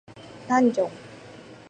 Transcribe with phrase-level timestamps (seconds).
[0.49, 0.91] ダンジョン